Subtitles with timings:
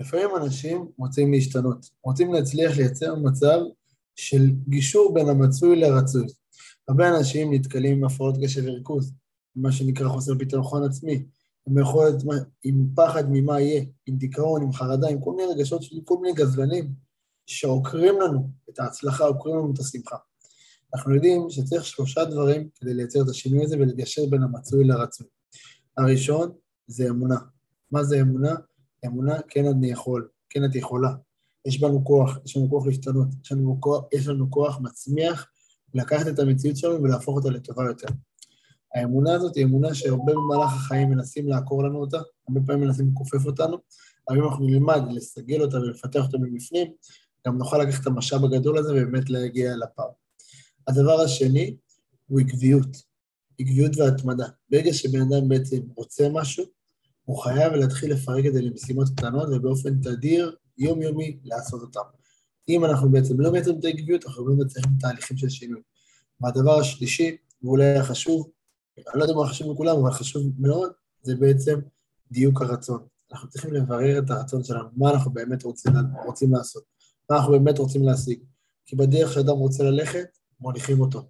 [0.00, 3.58] לפעמים אנשים רוצים להשתנות, רוצים להצליח לייצר מצב
[4.16, 6.26] של גישור בין המצוי לרצוי.
[6.88, 9.12] הרבה אנשים נתקלים עם הפרעות קשב וריכוז,
[9.56, 11.26] מה שנקרא חוסר ביטחון עצמי,
[11.68, 12.14] עם יכולת,
[12.64, 16.34] עם פחד ממה יהיה, עם דיכאון, עם חרדה, עם כל מיני רגשות של כל מיני
[16.34, 16.92] גזלנים
[17.46, 20.16] שעוקרים לנו את ההצלחה, עוקרים לנו את השמחה.
[20.94, 25.26] אנחנו יודעים שצריך שלושה דברים כדי לייצר את השינוי הזה ולגשר בין המצוי לרצוי.
[25.96, 26.52] הראשון
[26.86, 27.36] זה אמונה.
[27.90, 28.54] מה זה אמונה?
[29.06, 31.14] אמונה, כן אני יכול, כן את יכולה.
[31.66, 35.46] יש בנו כוח, יש לנו כוח להשתנות, יש לנו כוח, יש לנו כוח מצמיח
[35.94, 38.08] לקחת את המציאות שלנו ולהפוך אותה לטובה יותר.
[38.94, 43.46] האמונה הזאת היא אמונה שהרבה במהלך החיים מנסים לעקור לנו אותה, הרבה פעמים מנסים לכופף
[43.46, 43.76] אותנו,
[44.28, 46.92] אבל אם אנחנו נלמד לסגל אותה ולפתח אותה מבפנים,
[47.46, 50.08] גם נוכל לקחת את המשאב הגדול הזה ובאמת להגיע לפער.
[50.88, 51.76] הדבר השני
[52.26, 52.96] הוא עקביות,
[53.58, 54.46] עקביות והתמדה.
[54.70, 56.64] ברגע שבן אדם בעצם רוצה משהו,
[57.30, 62.00] הוא חייב להתחיל לפרק את זה למשימות קטנות ובאופן תדיר, יומיומי, לעשות אותן.
[62.68, 65.80] אם אנחנו בעצם לא מייצרים את העקביות, אנחנו לא מצליחים תהליכים של שינוי.
[66.40, 68.50] והדבר השלישי, ואולי החשוב,
[68.98, 71.80] אני לא יודע מה חשוב לכולם, אבל חשוב מאוד, זה בעצם
[72.30, 73.06] דיוק הרצון.
[73.32, 75.92] אנחנו צריכים לברר את הרצון שלנו, מה אנחנו באמת רוצים,
[76.26, 76.82] רוצים לעשות,
[77.30, 78.40] מה אנחנו באמת רוצים להשיג.
[78.86, 80.26] כי בדרך שאדם רוצה ללכת,
[80.60, 81.22] מוליכים אותו.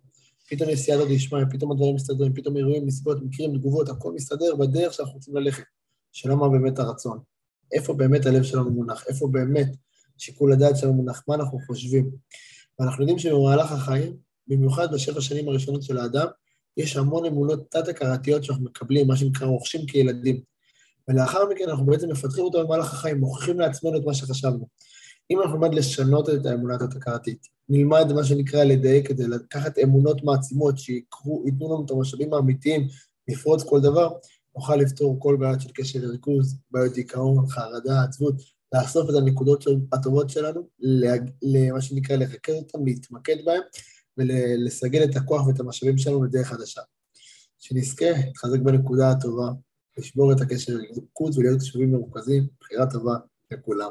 [0.50, 4.92] פתאום יש סייעתא דשמיא, פתאום הדברים מסתדרים, פתאום אירועים, נסיבות, מקרים, תגובות, הכל מסתדר בדרך
[4.92, 5.62] שאנחנו רוצים ללכת.
[6.12, 7.18] שאלה מה באמת הרצון.
[7.72, 9.68] איפה באמת הלב שלנו מונח, איפה באמת
[10.18, 12.10] שיקול הדעת שלנו מונח, מה אנחנו חושבים.
[12.78, 14.16] ואנחנו יודעים שבמהלך החיים,
[14.48, 16.26] במיוחד בשבע שנים הראשונות של האדם,
[16.76, 20.40] יש המון אמונות תת-הכרתיות שאנחנו מקבלים, מה שנקרא רוכשים כילדים.
[21.08, 24.68] ולאחר מכן אנחנו בעצם מפתחים אותם במהלך החיים, מוכיחים לעצמנו את מה שחשבנו.
[25.30, 30.78] אם אנחנו נלמד לשנות את האמונה התת-הכרתית, נלמד מה שנקרא לדייק כדי לקחת אמונות מעצימות
[30.78, 32.88] שייתנו לנו את המשאבים האמיתיים
[33.28, 34.10] לפרוץ כל דבר,
[34.60, 38.34] נוכל לפתור כל בעיות של קשר לריכוז, בעיות דיכאון, חרדה, עצבות,
[38.74, 40.68] לאסוף את הנקודות הטובות שלנו,
[41.42, 43.60] למה שנקרא לרכז אותן, להתמקד בהן,
[44.18, 46.80] ולסגל את הכוח ואת המשאבים שלנו לדרך חדשה.
[47.58, 49.48] שנזכה להתחזק בנקודה הטובה,
[49.98, 53.14] לשבור את הקשר לריכוז ולהיות קשובים מרוכזים, בחירה טובה
[53.50, 53.90] לכולם.